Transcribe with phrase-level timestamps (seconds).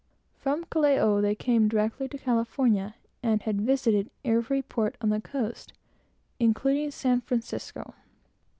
[0.39, 5.73] From Callao they came directly to California, and had visited every port on the coast,
[6.39, 7.93] including San Francisco.